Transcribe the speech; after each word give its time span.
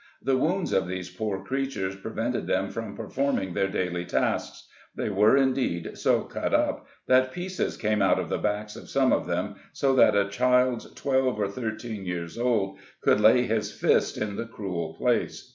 The 0.23 0.35
wounds 0.35 0.73
of 0.73 0.87
these 0.87 1.11
poor 1.11 1.43
creatures 1.43 1.95
prevented 1.95 2.47
them 2.47 2.71
from 2.71 2.95
performing 2.95 3.53
their 3.53 3.67
daily 3.67 4.03
tasks. 4.03 4.67
They 4.95 5.09
were, 5.11 5.37
indeed, 5.37 5.95
so 5.95 6.21
cut 6.23 6.55
up, 6.55 6.87
that 7.05 7.31
pieces 7.31 7.77
came 7.77 8.01
out 8.01 8.17
of 8.17 8.27
the 8.27 8.39
backs 8.39 8.75
of 8.75 8.89
some 8.89 9.13
of 9.13 9.27
them, 9.27 9.57
so 9.73 9.93
that 9.93 10.15
a 10.15 10.27
child 10.27 10.95
twelve 10.95 11.39
or 11.39 11.49
thirteen 11.49 12.03
years 12.03 12.35
old 12.39 12.79
could 13.01 13.21
lay 13.21 13.43
his 13.43 13.71
fist 13.71 14.17
in 14.17 14.37
the 14.37 14.47
cruel 14.47 14.95
place. 14.95 15.47